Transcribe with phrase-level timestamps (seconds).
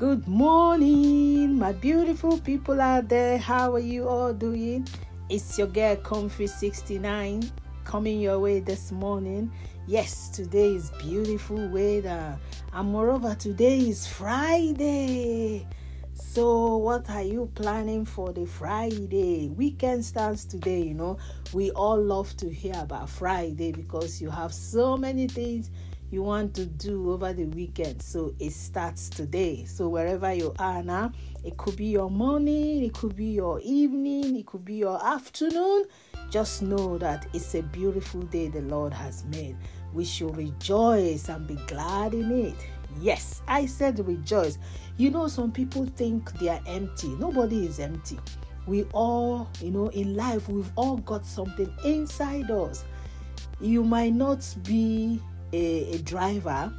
[0.00, 3.36] Good morning, my beautiful people out there.
[3.36, 4.88] How are you all doing?
[5.28, 7.42] It's your girl Comfy 69
[7.84, 9.52] coming your way this morning.
[9.86, 12.38] Yes, today is beautiful weather,
[12.72, 15.68] and moreover, today is Friday.
[16.14, 19.50] So, what are you planning for the Friday?
[19.50, 21.18] Weekend starts today, you know.
[21.52, 25.70] We all love to hear about Friday because you have so many things
[26.10, 28.02] you want to do over the weekend.
[28.02, 29.64] So it starts today.
[29.64, 31.12] So wherever you are now,
[31.44, 35.84] it could be your morning, it could be your evening, it could be your afternoon.
[36.30, 39.56] Just know that it's a beautiful day the Lord has made.
[39.92, 42.56] We should rejoice and be glad in it.
[43.00, 44.58] Yes, I said rejoice.
[44.96, 47.08] You know, some people think they are empty.
[47.08, 48.18] Nobody is empty.
[48.66, 52.84] We all, you know, in life, we've all got something inside us.
[53.60, 55.20] You might not be
[55.52, 56.72] a, a driver,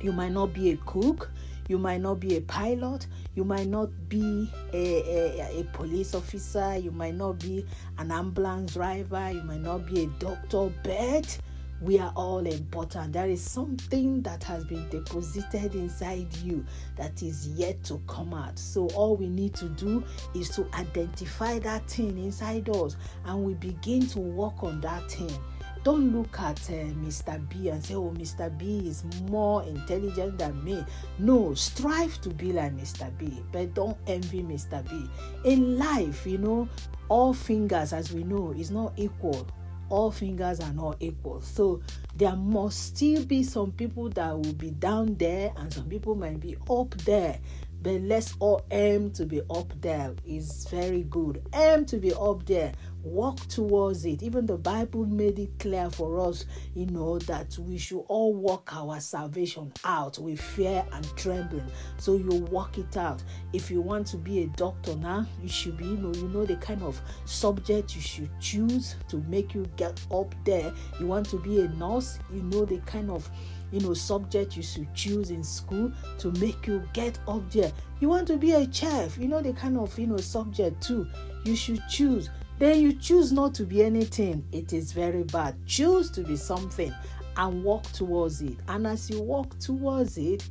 [0.00, 1.30] you might not be a cook,
[1.68, 6.76] you might not be a pilot, you might not be a, a, a, police officer,
[6.76, 7.64] you might not be
[7.98, 11.38] an ambulance driver, you might not be a doctor, but
[11.80, 13.12] we are all important.
[13.12, 16.64] There is something that has been deposited inside you
[16.96, 18.58] that is yet to come out.
[18.58, 22.96] So, all we need to do is to identify that thing inside us
[23.26, 25.36] and we begin to work on that thing
[25.84, 27.46] don't look at uh, Mr.
[27.48, 28.56] B and say, oh, Mr.
[28.58, 30.84] B is more intelligent than me.
[31.18, 33.16] No, strive to be like Mr.
[33.18, 34.82] B, but don't envy Mr.
[34.88, 35.08] B.
[35.44, 36.68] In life, you know,
[37.08, 39.46] all fingers, as we know, is not equal.
[39.90, 41.42] All fingers are not equal.
[41.42, 41.82] So
[42.16, 46.40] there must still be some people that will be down there and some people might
[46.40, 47.38] be up there
[47.84, 52.44] but let's all aim to be up there is very good aim to be up
[52.46, 52.72] there
[53.04, 54.22] walk towards it.
[54.22, 58.74] Even the bible made it clear for us you know that we should all walk
[58.74, 61.70] our salvation out with fear and trembling.
[61.98, 63.22] So you walk it out.
[63.52, 66.44] If you want to be a doctor now you should be you know you know
[66.44, 70.72] the kind of subject you should choose to make you get up there.
[70.98, 73.30] You want to be a nurse you know the kind of
[73.70, 77.72] you know subject you should choose in school to make you get up there.
[78.00, 81.06] You want to be a chef you know the kind of you know subject too
[81.44, 84.44] you should choose then you choose not to be anything.
[84.52, 85.56] It is very bad.
[85.66, 86.94] Choose to be something
[87.36, 88.56] and walk towards it.
[88.68, 90.48] And as you walk towards it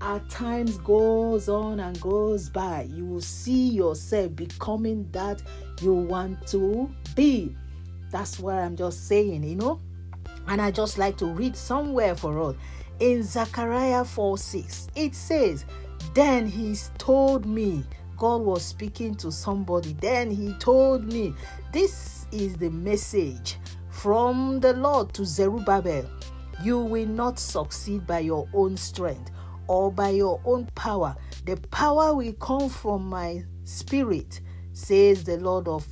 [0.00, 5.42] as times goes on and goes by you will see yourself becoming that
[5.80, 7.56] you want to be.
[8.10, 9.80] That's what i'm just saying you know?
[10.46, 12.56] And I just like to read somewhere for us.
[13.00, 15.64] In Zechariah 4 6, it says,
[16.12, 17.82] Then he told me,
[18.16, 19.94] God was speaking to somebody.
[19.94, 21.34] Then he told me,
[21.72, 23.58] This is the message
[23.90, 26.08] from the Lord to Zerubbabel.
[26.62, 29.30] You will not succeed by your own strength
[29.66, 31.16] or by your own power.
[31.46, 34.40] The power will come from my spirit,
[34.72, 35.86] says the Lord of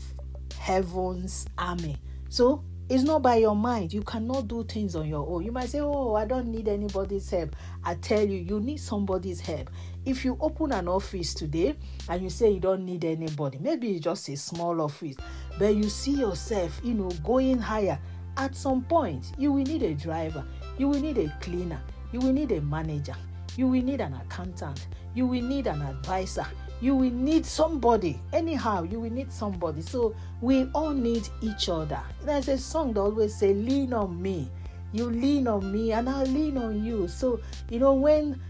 [0.59, 1.97] heaven's army.
[2.29, 3.91] So it's not by your mind.
[3.91, 5.43] You cannot do things on your own.
[5.43, 7.57] You might say, Oh, I don't need anybody's help.
[7.83, 9.71] I tell you, you need somebody's help.
[10.05, 11.75] If you open an office today
[12.11, 15.17] and you say you don't need anybody, maybe it's just a small office,
[15.59, 17.99] but you see yourself, you know, going higher.
[18.37, 20.45] At some point, you will need a driver,
[20.77, 21.81] you will need a cleaner,
[22.13, 23.17] you will need a manager,
[23.57, 26.47] you will need an accountant, you will need an advisor,
[26.81, 28.21] you will need somebody.
[28.33, 29.83] Anyhow, you will need somebody.
[29.83, 32.01] So we all need each other.
[32.25, 34.51] There's a song that always say, lean on me.
[34.93, 37.07] You lean on me and I'll lean on you.
[37.09, 38.41] So, you know, when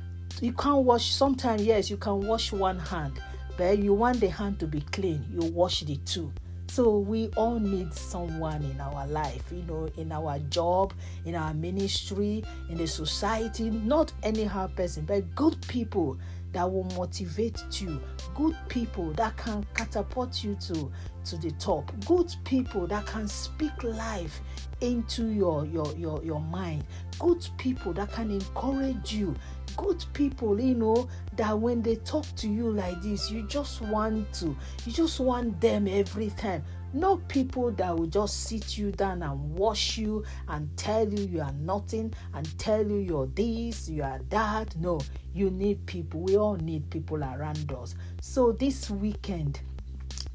[0.40, 3.20] you can't wash, sometimes, yes, you can wash one hand,
[3.56, 6.32] but you want the hand to be clean, you wash the two.
[6.72, 10.94] So we all need someone in our life, you know, in our job,
[11.26, 16.16] in our ministry, in the society, not anyhow person, but good people
[16.52, 18.00] that will motivate you,
[18.34, 20.90] good people that can catapult you to,
[21.26, 24.40] to the top, good people that can speak life
[24.80, 26.84] into your, your, your, your mind,
[27.18, 29.34] good people that can encourage you,
[29.76, 34.32] good people, you know, that when they talk to you like this, you just want
[34.34, 36.64] to, you just want them every time.
[36.94, 41.40] Not people that will just sit you down and wash you and tell you you
[41.40, 44.76] are nothing and tell you you're this, you are that.
[44.76, 45.00] No,
[45.32, 46.20] you need people.
[46.20, 47.94] We all need people around us.
[48.20, 49.60] So this weekend,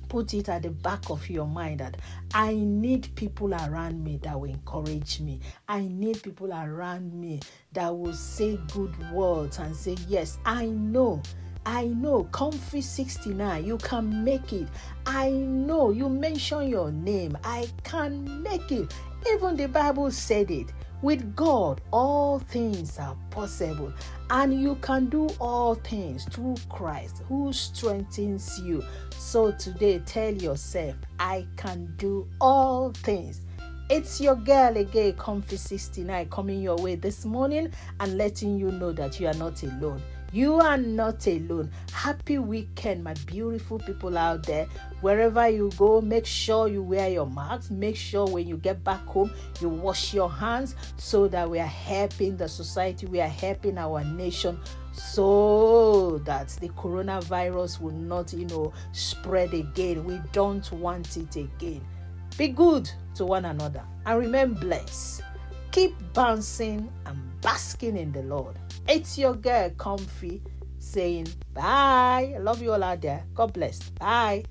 [0.09, 1.97] put it at the back of your mind that
[2.33, 5.39] I need people around me that will encourage me.
[5.67, 7.41] I need people around me
[7.73, 11.21] that will say good words and say, Yes, I know
[11.67, 14.69] I know, Comfy 69, you can make it.
[15.05, 17.37] I know, you mention your name.
[17.43, 18.93] I can make it.
[19.29, 20.71] Even the Bible said it.
[21.03, 23.93] With God, all things are possible,
[24.31, 28.83] and you can do all things through Christ who strengthens you.
[29.11, 33.41] So today, tell yourself, I can do all things.
[33.91, 38.91] It's your girl again, Comfy 69, coming your way this morning and letting you know
[38.91, 40.01] that you are not alone.
[40.33, 41.71] You are not alone.
[41.93, 44.67] Happy weekend, my beautiful people out there.
[44.99, 47.71] Wherever you go, make sure you wear your masks.
[47.71, 49.31] Make sure when you get back home,
[49.61, 54.03] you wash your hands so that we are helping the society, we are helping our
[54.03, 54.59] nation
[54.91, 60.03] so that the coronavirus will not, you know, spread again.
[60.03, 61.81] We don't want it again.
[62.37, 65.21] Be good to one another and remain blessed.
[65.71, 68.57] Keep bouncing and basking in the Lord.
[68.87, 70.41] It's your girl, Comfy,
[70.79, 72.33] saying bye.
[72.35, 73.23] I love you all out there.
[73.35, 73.89] God bless.
[73.91, 74.43] Bye.